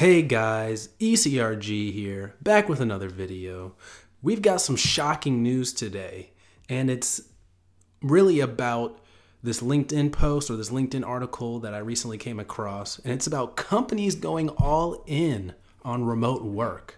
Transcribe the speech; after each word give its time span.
Hey 0.00 0.22
guys, 0.22 0.88
ECRG 0.98 1.92
here, 1.92 2.34
back 2.40 2.70
with 2.70 2.80
another 2.80 3.10
video. 3.10 3.74
We've 4.22 4.40
got 4.40 4.62
some 4.62 4.74
shocking 4.76 5.42
news 5.42 5.74
today, 5.74 6.30
and 6.70 6.88
it's 6.88 7.20
really 8.00 8.40
about 8.40 8.98
this 9.42 9.60
LinkedIn 9.60 10.10
post 10.10 10.50
or 10.50 10.56
this 10.56 10.70
LinkedIn 10.70 11.06
article 11.06 11.60
that 11.60 11.74
I 11.74 11.80
recently 11.80 12.16
came 12.16 12.40
across, 12.40 12.98
and 13.00 13.12
it's 13.12 13.26
about 13.26 13.56
companies 13.56 14.14
going 14.14 14.48
all 14.48 15.04
in 15.06 15.52
on 15.84 16.06
remote 16.06 16.44
work. 16.44 16.96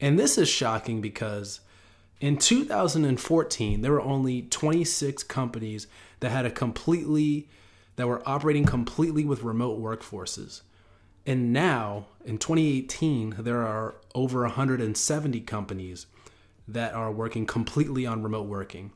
And 0.00 0.18
this 0.18 0.38
is 0.38 0.48
shocking 0.48 1.02
because 1.02 1.60
in 2.18 2.38
2014, 2.38 3.82
there 3.82 3.92
were 3.92 4.00
only 4.00 4.40
26 4.40 5.22
companies 5.24 5.86
that 6.20 6.30
had 6.30 6.46
a 6.46 6.50
completely 6.50 7.50
that 7.96 8.08
were 8.08 8.26
operating 8.26 8.64
completely 8.64 9.26
with 9.26 9.42
remote 9.42 9.78
workforces. 9.78 10.62
And 11.26 11.52
now, 11.52 12.06
in 12.24 12.38
2018, 12.38 13.36
there 13.38 13.66
are 13.66 13.96
over 14.14 14.42
170 14.42 15.40
companies 15.40 16.06
that 16.68 16.94
are 16.94 17.10
working 17.10 17.46
completely 17.46 18.06
on 18.06 18.22
remote 18.22 18.46
working. 18.46 18.92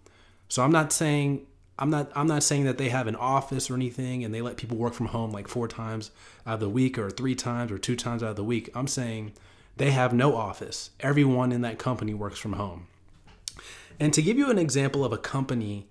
So 0.48 0.62
I'm 0.62 0.72
not 0.72 0.92
saying 0.92 1.46
I'm 1.78 1.90
not 1.90 2.12
I'm 2.14 2.26
not 2.26 2.42
saying 2.42 2.64
that 2.64 2.78
they 2.78 2.90
have 2.90 3.06
an 3.06 3.16
office 3.16 3.70
or 3.70 3.74
anything 3.74 4.22
and 4.22 4.34
they 4.34 4.42
let 4.42 4.58
people 4.58 4.76
work 4.76 4.92
from 4.92 5.06
home 5.06 5.30
like 5.30 5.48
four 5.48 5.66
times 5.66 6.10
out 6.46 6.54
of 6.54 6.60
the 6.60 6.68
week 6.68 6.98
or 6.98 7.10
three 7.10 7.34
times 7.34 7.72
or 7.72 7.78
two 7.78 7.96
times 7.96 8.22
out 8.22 8.30
of 8.30 8.36
the 8.36 8.44
week. 8.44 8.68
I'm 8.74 8.86
saying 8.86 9.32
they 9.76 9.90
have 9.92 10.12
no 10.12 10.36
office. 10.36 10.90
Everyone 11.00 11.52
in 11.52 11.62
that 11.62 11.78
company 11.78 12.12
works 12.12 12.38
from 12.38 12.54
home. 12.54 12.86
And 13.98 14.12
to 14.14 14.22
give 14.22 14.36
you 14.36 14.50
an 14.50 14.58
example 14.58 15.04
of 15.04 15.12
a 15.12 15.18
company, 15.18 15.86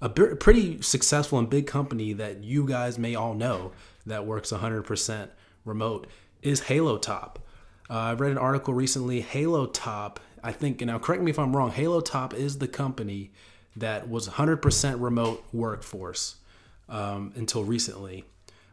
a 0.00 0.08
pretty 0.08 0.82
successful 0.82 1.38
and 1.38 1.48
big 1.48 1.66
company 1.66 2.12
that 2.12 2.42
you 2.42 2.66
guys 2.66 2.98
may 2.98 3.14
all 3.14 3.34
know 3.34 3.72
that 4.06 4.26
works 4.26 4.50
100% 4.50 5.28
remote 5.64 6.06
is 6.42 6.60
Halo 6.62 6.98
Top. 6.98 7.38
Uh, 7.88 7.94
I 7.94 8.12
read 8.14 8.32
an 8.32 8.38
article 8.38 8.74
recently. 8.74 9.20
Halo 9.20 9.66
Top, 9.66 10.20
I 10.42 10.52
think, 10.52 10.80
now 10.80 10.98
correct 10.98 11.22
me 11.22 11.30
if 11.30 11.38
I'm 11.38 11.56
wrong, 11.56 11.70
Halo 11.70 12.00
Top 12.00 12.34
is 12.34 12.58
the 12.58 12.68
company 12.68 13.32
that 13.76 14.08
was 14.08 14.28
100% 14.28 15.00
remote 15.00 15.44
workforce 15.52 16.36
um, 16.88 17.32
until 17.36 17.64
recently. 17.64 18.24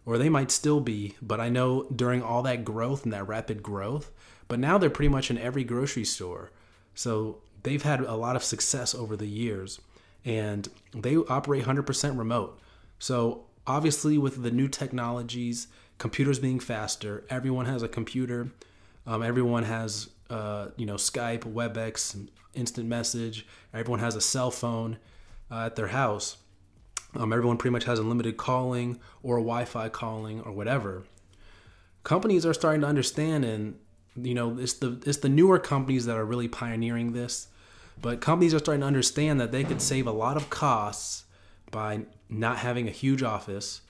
Or 0.06 0.18
they 0.18 0.30
might 0.30 0.52
still 0.52 0.80
be, 0.80 1.16
but 1.22 1.40
I 1.40 1.50
know 1.50 1.84
during 1.94 2.24
all 2.24 2.42
that 2.44 2.64
growth 2.64 3.04
and 3.04 3.12
that 3.12 3.28
rapid 3.28 3.62
growth, 3.62 4.12
but 4.48 4.60
now 4.60 4.78
they're 4.78 4.90
pretty 4.90 5.10
much 5.10 5.30
in 5.30 5.38
every 5.38 5.64
grocery 5.64 6.06
store. 6.06 6.52
So 6.96 7.40
they've 7.64 7.84
had 7.84 8.00
a 8.00 8.16
lot 8.16 8.36
of 8.36 8.44
success 8.44 8.96
over 8.96 9.18
the 9.18 9.28
years 9.28 9.82
and 10.24 10.68
they 10.94 11.16
operate 11.16 11.66
100% 11.66 12.18
remote. 12.18 12.60
So 13.00 13.47
obviously, 13.68 14.18
with 14.18 14.42
the 14.42 14.52
new 14.52 14.68
technologies, 14.68 15.68
computers 15.98 16.40
being 16.40 16.60
faster, 16.60 17.26
everyone 17.30 17.66
has 17.66 17.84
a 17.84 17.88
computer. 17.88 18.50
Um, 19.06 19.22
everyone 19.22 19.64
has, 19.64 20.10
uh, 20.30 20.70
you 20.78 20.86
know, 20.86 20.96
Skype, 20.96 21.42
WebEx, 21.42 22.28
instant 22.54 22.88
message. 22.88 23.46
Everyone 23.74 24.00
has 24.00 24.16
a 24.16 24.22
cell 24.22 24.52
phone 24.52 24.98
uh, 25.52 25.66
at 25.66 25.76
their 25.76 25.88
house. 25.88 26.38
Um, 27.16 27.32
everyone 27.32 27.58
pretty 27.58 27.72
much 27.72 27.86
has 27.86 28.00
unlimited 28.00 28.38
calling 28.38 29.00
or 29.24 29.38
Wi-Fi 29.38 29.90
calling 29.90 30.42
or 30.42 30.52
whatever. 30.52 31.04
Companies 32.04 32.46
are 32.46 32.54
starting 32.54 32.82
to 32.82 32.88
understand, 32.88 33.46
and 33.46 33.80
you 34.16 34.34
know, 34.34 34.58
it's 34.58 34.74
the 34.74 35.02
it's 35.06 35.18
the 35.18 35.30
newer 35.30 35.60
companies 35.60 36.06
that 36.06 36.18
are 36.18 36.26
really 36.26 36.48
pioneering 36.48 37.14
this. 37.14 37.48
But 38.02 38.22
companies 38.22 38.54
are 38.54 38.60
starting 38.60 38.82
to 38.82 38.88
understand 38.88 39.40
that 39.42 39.52
they 39.52 39.64
could 39.64 39.82
save 39.82 40.06
a 40.06 40.12
lot 40.12 40.38
of 40.38 40.50
costs 40.50 41.26
by 41.72 42.06
not 42.30 42.58
having 42.58 42.88
a 42.88 42.92
huge 42.92 43.24
office, 43.24 43.82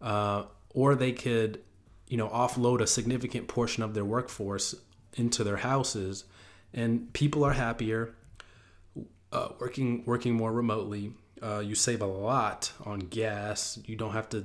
uh, 0.00 0.44
or 0.70 0.94
they 0.94 1.12
could, 1.12 1.60
you 2.08 2.16
know, 2.16 2.28
offload 2.28 2.80
a 2.80 2.86
significant 2.86 3.48
portion 3.48 3.82
of 3.82 3.94
their 3.94 4.04
workforce 4.04 4.74
into 5.14 5.44
their 5.44 5.58
houses, 5.58 6.24
and 6.72 7.12
people 7.12 7.44
are 7.44 7.52
happier 7.52 8.14
uh, 9.32 9.48
working 9.58 10.02
working 10.06 10.34
more 10.34 10.52
remotely. 10.52 11.12
Uh, 11.42 11.58
you 11.58 11.74
save 11.74 12.02
a 12.02 12.06
lot 12.06 12.72
on 12.84 13.00
gas. 13.00 13.78
You 13.84 13.96
don't 13.96 14.12
have 14.12 14.28
to 14.28 14.44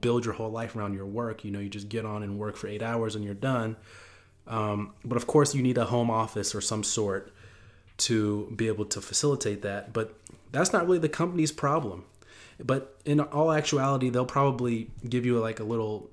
build 0.00 0.24
your 0.24 0.34
whole 0.34 0.50
life 0.50 0.76
around 0.76 0.94
your 0.94 1.06
work. 1.06 1.44
You 1.44 1.50
know, 1.50 1.58
you 1.58 1.68
just 1.68 1.88
get 1.88 2.04
on 2.04 2.22
and 2.22 2.38
work 2.38 2.56
for 2.56 2.68
eight 2.68 2.82
hours 2.82 3.16
and 3.16 3.24
you're 3.24 3.34
done. 3.34 3.76
Um, 4.46 4.92
but 5.04 5.16
of 5.16 5.26
course, 5.26 5.54
you 5.54 5.62
need 5.62 5.78
a 5.78 5.86
home 5.86 6.10
office 6.10 6.54
or 6.54 6.60
some 6.60 6.84
sort 6.84 7.32
to 7.98 8.52
be 8.54 8.68
able 8.68 8.84
to 8.86 9.00
facilitate 9.00 9.62
that. 9.62 9.92
But 9.92 10.14
that's 10.52 10.72
not 10.72 10.86
really 10.86 10.98
the 10.98 11.08
company's 11.08 11.50
problem. 11.50 12.04
But 12.58 13.00
in 13.04 13.20
all 13.20 13.52
actuality, 13.52 14.10
they'll 14.10 14.24
probably 14.24 14.90
give 15.08 15.26
you 15.26 15.38
like 15.38 15.60
a 15.60 15.64
little, 15.64 16.10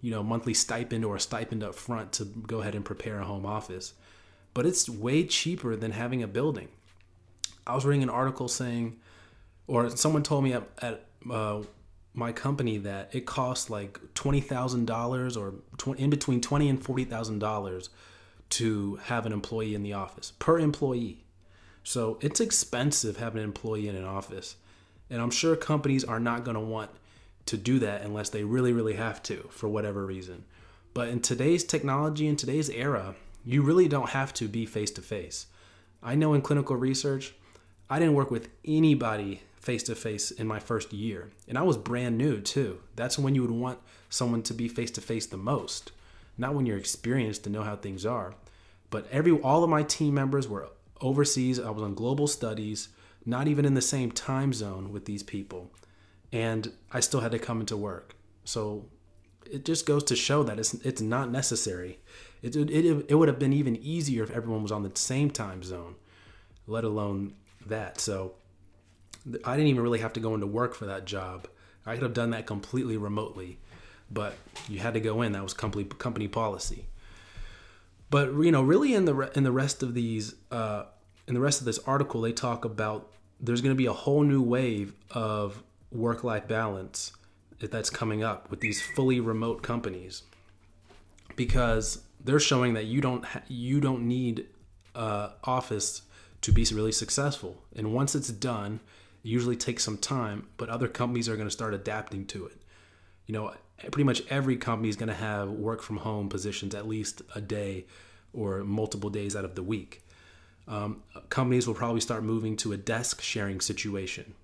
you 0.00 0.10
know, 0.10 0.22
monthly 0.22 0.54
stipend 0.54 1.04
or 1.04 1.16
a 1.16 1.20
stipend 1.20 1.62
up 1.62 1.74
front 1.74 2.12
to 2.12 2.24
go 2.24 2.60
ahead 2.60 2.74
and 2.74 2.84
prepare 2.84 3.20
a 3.20 3.24
home 3.24 3.46
office. 3.46 3.94
But 4.54 4.66
it's 4.66 4.88
way 4.88 5.24
cheaper 5.24 5.76
than 5.76 5.92
having 5.92 6.22
a 6.22 6.28
building. 6.28 6.68
I 7.66 7.74
was 7.74 7.84
reading 7.84 8.02
an 8.02 8.10
article 8.10 8.48
saying, 8.48 8.98
or 9.66 9.90
someone 9.90 10.22
told 10.22 10.44
me 10.44 10.54
at, 10.54 10.68
at 10.80 11.04
uh, 11.30 11.62
my 12.14 12.32
company 12.32 12.78
that 12.78 13.10
it 13.12 13.26
costs 13.26 13.70
like 13.70 14.00
twenty 14.14 14.40
thousand 14.40 14.86
dollars 14.86 15.36
or 15.36 15.54
tw- 15.76 15.98
in 15.98 16.10
between 16.10 16.40
twenty 16.40 16.68
and 16.68 16.82
forty 16.82 17.04
thousand 17.04 17.38
dollars 17.38 17.90
to 18.50 18.96
have 19.04 19.26
an 19.26 19.32
employee 19.32 19.74
in 19.74 19.82
the 19.82 19.92
office 19.92 20.32
per 20.38 20.58
employee. 20.58 21.24
So 21.84 22.18
it's 22.20 22.40
expensive 22.40 23.18
having 23.18 23.42
an 23.42 23.44
employee 23.44 23.88
in 23.88 23.94
an 23.94 24.04
office. 24.04 24.56
And 25.10 25.20
I'm 25.22 25.30
sure 25.30 25.56
companies 25.56 26.04
are 26.04 26.20
not 26.20 26.44
going 26.44 26.56
to 26.56 26.60
want 26.60 26.90
to 27.46 27.56
do 27.56 27.78
that 27.78 28.02
unless 28.02 28.28
they 28.28 28.44
really, 28.44 28.72
really 28.72 28.94
have 28.94 29.22
to 29.24 29.48
for 29.50 29.68
whatever 29.68 30.04
reason. 30.04 30.44
But 30.92 31.08
in 31.08 31.20
today's 31.20 31.64
technology, 31.64 32.26
in 32.26 32.36
today's 32.36 32.68
era, 32.68 33.14
you 33.44 33.62
really 33.62 33.88
don't 33.88 34.10
have 34.10 34.34
to 34.34 34.48
be 34.48 34.66
face 34.66 34.90
to 34.92 35.02
face. 35.02 35.46
I 36.02 36.14
know 36.14 36.34
in 36.34 36.42
clinical 36.42 36.76
research, 36.76 37.34
I 37.88 37.98
didn't 37.98 38.14
work 38.14 38.30
with 38.30 38.50
anybody 38.64 39.42
face 39.56 39.82
to 39.84 39.94
face 39.94 40.30
in 40.30 40.46
my 40.46 40.58
first 40.58 40.92
year. 40.92 41.30
And 41.48 41.56
I 41.56 41.62
was 41.62 41.76
brand 41.76 42.18
new 42.18 42.40
too. 42.40 42.80
That's 42.96 43.18
when 43.18 43.34
you 43.34 43.42
would 43.42 43.50
want 43.50 43.78
someone 44.10 44.42
to 44.42 44.54
be 44.54 44.68
face 44.68 44.90
to 44.92 45.00
face 45.00 45.26
the 45.26 45.36
most, 45.36 45.92
not 46.36 46.54
when 46.54 46.66
you're 46.66 46.78
experienced 46.78 47.44
to 47.44 47.50
know 47.50 47.62
how 47.62 47.76
things 47.76 48.04
are. 48.04 48.34
But 48.90 49.06
every 49.10 49.32
all 49.32 49.64
of 49.64 49.70
my 49.70 49.82
team 49.82 50.14
members 50.14 50.48
were 50.48 50.68
overseas. 51.00 51.58
I 51.58 51.70
was 51.70 51.82
on 51.82 51.94
global 51.94 52.26
studies 52.26 52.88
not 53.28 53.46
even 53.46 53.64
in 53.66 53.74
the 53.74 53.82
same 53.82 54.10
time 54.10 54.52
zone 54.54 54.90
with 54.90 55.04
these 55.04 55.22
people. 55.22 55.70
And 56.32 56.72
I 56.90 57.00
still 57.00 57.20
had 57.20 57.32
to 57.32 57.38
come 57.38 57.60
into 57.60 57.76
work. 57.76 58.16
So 58.44 58.86
it 59.50 59.66
just 59.66 59.84
goes 59.84 60.02
to 60.04 60.16
show 60.16 60.42
that 60.44 60.58
it's, 60.58 60.72
it's 60.74 61.02
not 61.02 61.30
necessary. 61.30 61.98
It, 62.40 62.56
it, 62.56 63.06
it 63.08 63.14
would 63.14 63.28
have 63.28 63.38
been 63.38 63.52
even 63.52 63.76
easier 63.76 64.24
if 64.24 64.30
everyone 64.30 64.62
was 64.62 64.72
on 64.72 64.82
the 64.82 64.92
same 64.94 65.30
time 65.30 65.62
zone, 65.62 65.96
let 66.66 66.84
alone 66.84 67.34
that. 67.66 68.00
So 68.00 68.34
I 69.44 69.56
didn't 69.56 69.68
even 69.68 69.82
really 69.82 69.98
have 69.98 70.14
to 70.14 70.20
go 70.20 70.34
into 70.34 70.46
work 70.46 70.74
for 70.74 70.86
that 70.86 71.04
job. 71.04 71.48
I 71.84 71.94
could 71.94 72.04
have 72.04 72.14
done 72.14 72.30
that 72.30 72.46
completely 72.46 72.96
remotely, 72.96 73.58
but 74.10 74.34
you 74.68 74.78
had 74.78 74.94
to 74.94 75.00
go 75.00 75.22
in. 75.22 75.32
That 75.32 75.42
was 75.42 75.54
company 75.54 75.84
company 75.84 76.28
policy. 76.28 76.86
But 78.10 78.32
you 78.34 78.52
know, 78.52 78.62
really, 78.62 78.94
in 78.94 79.06
the 79.06 79.30
in 79.34 79.42
the 79.42 79.52
rest 79.52 79.82
of 79.82 79.94
these, 79.94 80.34
uh, 80.50 80.84
in 81.26 81.32
the 81.32 81.40
rest 81.40 81.60
of 81.60 81.64
this 81.64 81.78
article, 81.80 82.20
they 82.20 82.32
talk 82.32 82.66
about 82.66 83.10
there's 83.40 83.60
going 83.60 83.74
to 83.74 83.78
be 83.78 83.86
a 83.86 83.92
whole 83.92 84.22
new 84.22 84.42
wave 84.42 84.94
of 85.10 85.62
work 85.90 86.24
life 86.24 86.48
balance 86.48 87.12
that's 87.60 87.90
coming 87.90 88.22
up 88.22 88.50
with 88.50 88.60
these 88.60 88.80
fully 88.80 89.20
remote 89.20 89.62
companies. 89.62 90.22
Because 91.36 92.02
they're 92.22 92.40
showing 92.40 92.74
that 92.74 92.86
you 92.86 93.00
don't 93.00 93.24
ha- 93.24 93.42
you 93.48 93.80
don't 93.80 94.06
need 94.06 94.46
uh, 94.94 95.30
office 95.44 96.02
to 96.42 96.52
be 96.52 96.64
really 96.72 96.92
successful. 96.92 97.62
And 97.74 97.92
once 97.92 98.14
it's 98.14 98.28
done 98.28 98.80
it 99.24 99.28
usually 99.28 99.56
takes 99.56 99.84
some 99.84 99.98
time 99.98 100.48
but 100.56 100.68
other 100.68 100.88
companies 100.88 101.28
are 101.28 101.36
going 101.36 101.48
to 101.48 101.52
start 101.52 101.74
adapting 101.74 102.26
to 102.26 102.46
it. 102.46 102.60
You 103.26 103.34
know 103.34 103.54
pretty 103.92 104.04
much 104.04 104.22
every 104.28 104.56
company 104.56 104.88
is 104.88 104.96
going 104.96 105.08
to 105.08 105.14
have 105.14 105.48
work 105.48 105.82
from 105.82 105.98
home 105.98 106.28
positions 106.28 106.74
at 106.74 106.88
least 106.88 107.22
a 107.34 107.40
day 107.40 107.86
or 108.32 108.64
multiple 108.64 109.10
days 109.10 109.36
out 109.36 109.44
of 109.44 109.54
the 109.54 109.62
week 109.62 110.02
um, 110.68 111.02
companies 111.30 111.66
will 111.66 111.74
probably 111.74 112.00
start 112.00 112.22
moving 112.22 112.56
to 112.58 112.72
a 112.72 112.76
desk 112.76 113.22
sharing 113.22 113.60
situation 113.60 114.34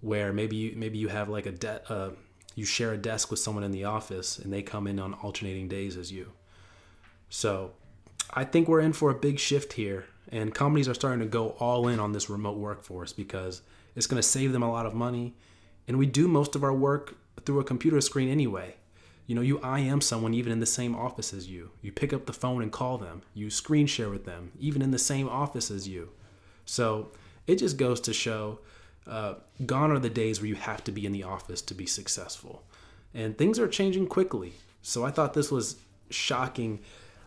where 0.00 0.32
maybe 0.32 0.56
you, 0.56 0.72
maybe 0.76 0.98
you 0.98 1.08
have 1.08 1.28
like 1.28 1.46
a 1.46 1.52
de- 1.52 1.92
uh, 1.92 2.10
you 2.54 2.64
share 2.64 2.92
a 2.92 2.98
desk 2.98 3.30
with 3.30 3.40
someone 3.40 3.64
in 3.64 3.72
the 3.72 3.84
office 3.84 4.38
and 4.38 4.52
they 4.52 4.62
come 4.62 4.86
in 4.86 4.98
on 4.98 5.14
alternating 5.14 5.68
days 5.68 5.96
as 5.96 6.10
you. 6.12 6.32
So 7.28 7.72
I 8.32 8.44
think 8.44 8.68
we're 8.68 8.80
in 8.80 8.92
for 8.92 9.10
a 9.10 9.14
big 9.14 9.38
shift 9.38 9.74
here 9.74 10.06
and 10.30 10.54
companies 10.54 10.88
are 10.88 10.94
starting 10.94 11.20
to 11.20 11.26
go 11.26 11.50
all 11.58 11.88
in 11.88 11.98
on 11.98 12.12
this 12.12 12.30
remote 12.30 12.56
workforce 12.56 13.12
because 13.12 13.62
it's 13.96 14.06
going 14.06 14.20
to 14.20 14.28
save 14.28 14.52
them 14.52 14.62
a 14.62 14.70
lot 14.70 14.86
of 14.86 14.94
money 14.94 15.34
and 15.86 15.98
we 15.98 16.06
do 16.06 16.28
most 16.28 16.54
of 16.54 16.62
our 16.62 16.74
work 16.74 17.16
through 17.44 17.60
a 17.60 17.64
computer 17.64 18.00
screen 18.00 18.28
anyway. 18.28 18.76
You 19.28 19.34
know, 19.34 19.42
you 19.42 19.60
IM 19.62 20.00
someone 20.00 20.32
even 20.32 20.50
in 20.50 20.58
the 20.58 20.66
same 20.66 20.96
office 20.96 21.34
as 21.34 21.48
you. 21.48 21.70
You 21.82 21.92
pick 21.92 22.14
up 22.14 22.24
the 22.24 22.32
phone 22.32 22.62
and 22.62 22.72
call 22.72 22.96
them. 22.96 23.20
You 23.34 23.50
screen 23.50 23.86
share 23.86 24.08
with 24.08 24.24
them, 24.24 24.52
even 24.58 24.80
in 24.80 24.90
the 24.90 24.98
same 24.98 25.28
office 25.28 25.70
as 25.70 25.86
you. 25.86 26.08
So 26.64 27.10
it 27.46 27.56
just 27.56 27.76
goes 27.76 28.00
to 28.00 28.14
show 28.14 28.60
uh, 29.06 29.34
gone 29.66 29.90
are 29.90 29.98
the 29.98 30.08
days 30.08 30.40
where 30.40 30.48
you 30.48 30.54
have 30.54 30.82
to 30.84 30.92
be 30.92 31.04
in 31.04 31.12
the 31.12 31.24
office 31.24 31.60
to 31.62 31.74
be 31.74 31.84
successful. 31.84 32.64
And 33.12 33.36
things 33.36 33.58
are 33.58 33.68
changing 33.68 34.06
quickly. 34.06 34.54
So 34.80 35.04
I 35.04 35.10
thought 35.10 35.34
this 35.34 35.50
was 35.50 35.76
shocking. 36.08 36.80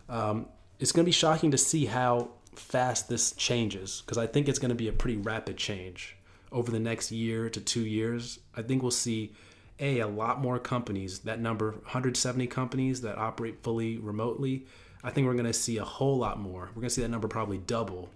Um, 0.09 0.47
it's 0.79 0.91
going 0.91 1.03
to 1.03 1.07
be 1.07 1.11
shocking 1.11 1.51
to 1.51 1.57
see 1.57 1.85
how 1.85 2.29
fast 2.55 3.09
this 3.09 3.31
changes 3.33 4.01
because 4.03 4.17
I 4.17 4.25
think 4.25 4.49
it's 4.49 4.59
going 4.59 4.69
to 4.69 4.75
be 4.75 4.87
a 4.87 4.93
pretty 4.93 5.17
rapid 5.17 5.57
change 5.57 6.17
over 6.51 6.71
the 6.71 6.79
next 6.79 7.11
year 7.11 7.47
to 7.47 7.61
two 7.61 7.85
years. 7.85 8.39
I 8.57 8.63
think 8.63 8.81
we'll 8.81 8.89
see 8.89 9.33
a 9.81 9.99
a 9.99 10.07
lot 10.07 10.39
more 10.39 10.59
companies. 10.59 11.19
That 11.19 11.41
number, 11.41 11.71
170 11.71 12.47
companies 12.47 13.01
that 13.01 13.17
operate 13.17 13.63
fully 13.63 13.97
remotely. 13.97 14.67
I 15.03 15.09
think 15.09 15.25
we're 15.25 15.33
going 15.33 15.45
to 15.45 15.53
see 15.53 15.77
a 15.77 15.83
whole 15.83 16.17
lot 16.17 16.39
more. 16.39 16.69
We're 16.69 16.81
going 16.81 16.89
to 16.89 16.95
see 16.95 17.01
that 17.01 17.09
number 17.09 17.27
probably 17.27 17.57
double 17.57 18.11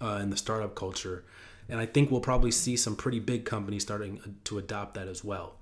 uh, 0.00 0.18
in 0.22 0.30
the 0.30 0.36
startup 0.36 0.74
culture. 0.74 1.24
And 1.68 1.78
I 1.78 1.86
think 1.86 2.10
we'll 2.10 2.20
probably 2.20 2.50
see 2.50 2.76
some 2.76 2.96
pretty 2.96 3.20
big 3.20 3.44
companies 3.44 3.82
starting 3.82 4.38
to 4.44 4.58
adopt 4.58 4.94
that 4.94 5.06
as 5.06 5.22
well. 5.22 5.56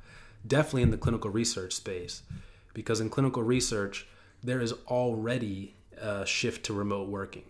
Definitely 0.46 0.82
in 0.82 0.90
the 0.90 0.96
clinical 0.96 1.30
research 1.30 1.74
space, 1.74 2.22
because 2.72 3.00
in 3.00 3.10
clinical 3.10 3.42
research, 3.42 4.06
there 4.42 4.60
is 4.60 4.72
already 4.86 5.74
a 6.00 6.24
shift 6.24 6.64
to 6.66 6.72
remote 6.72 7.08
working. 7.08 7.44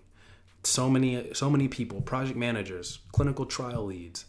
So 0.64 0.88
many, 0.88 1.32
so 1.34 1.50
many 1.50 1.68
people, 1.68 2.00
project 2.00 2.36
managers, 2.36 2.98
clinical 3.12 3.46
trial 3.46 3.84
leads, 3.84 4.24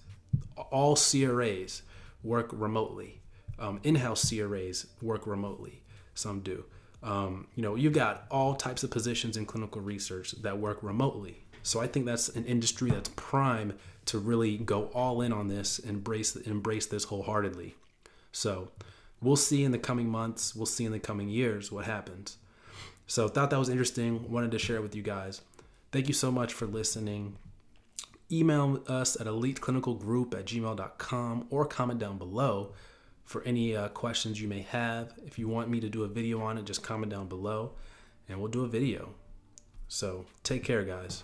all 0.71 0.95
CRAs 0.95 1.81
work 2.21 2.50
remotely. 2.51 3.21
Um, 3.59 3.79
in-house 3.83 4.29
CRAs 4.29 4.88
work 5.01 5.27
remotely. 5.27 5.83
Some 6.13 6.39
do. 6.39 6.65
Um, 7.01 7.47
you 7.56 7.63
know, 7.63 7.75
you've 7.75 7.94
got 7.94 8.25
all 8.29 8.56
types 8.56 8.83
of 8.83 8.91
positions 8.91 9.38
in 9.38 9.45
clinical 9.45 9.81
research 9.81 10.31
that 10.41 10.57
work 10.57 10.83
remotely. 10.83 11.44
So 11.63 11.79
I 11.79 11.88
think 11.88 12.06
that's 12.06 12.29
an 12.29 12.45
industry 12.45 12.89
that's 12.89 13.09
prime 13.15 13.77
to 14.06 14.17
really 14.17 14.57
go 14.57 14.85
all 14.94 15.21
in 15.21 15.31
on 15.31 15.47
this, 15.47 15.79
and 15.79 15.89
embrace 15.89 16.35
embrace 16.35 16.88
this 16.88 17.06
wholeheartedly. 17.06 17.75
So 18.31 18.69
we'll 19.21 19.35
see 19.35 19.63
in 19.63 19.71
the 19.71 19.77
coming 19.77 20.09
months, 20.09 20.55
we'll 20.55 20.65
see 20.65 20.85
in 20.85 20.91
the 20.91 21.00
coming 21.00 21.29
years 21.29 21.71
what 21.71 21.85
happens. 21.85 22.38
So 23.07 23.27
thought 23.27 23.50
that 23.50 23.59
was 23.59 23.69
interesting. 23.69 24.31
Wanted 24.31 24.51
to 24.51 24.59
share 24.59 24.77
it 24.77 24.81
with 24.81 24.95
you 24.95 25.03
guys. 25.03 25.41
Thank 25.91 26.07
you 26.07 26.13
so 26.13 26.31
much 26.31 26.53
for 26.53 26.65
listening. 26.65 27.38
Email 28.31 28.83
us 28.88 29.19
at 29.19 29.25
eliteclinicalgroup 29.25 30.35
at 30.35 30.45
gmail.com 30.45 31.47
or 31.50 31.65
comment 31.65 32.00
down 32.00 32.17
below 32.19 32.73
for 33.29 33.43
any 33.43 33.75
uh, 33.75 33.87
questions 33.89 34.41
you 34.41 34.47
may 34.47 34.63
have. 34.63 35.13
If 35.23 35.37
you 35.37 35.47
want 35.47 35.69
me 35.69 35.79
to 35.81 35.87
do 35.87 36.03
a 36.03 36.07
video 36.07 36.41
on 36.41 36.57
it, 36.57 36.65
just 36.65 36.81
comment 36.81 37.11
down 37.11 37.27
below 37.27 37.73
and 38.27 38.39
we'll 38.39 38.49
do 38.49 38.63
a 38.63 38.67
video. 38.67 39.13
So 39.87 40.25
take 40.41 40.63
care, 40.63 40.83
guys. 40.83 41.21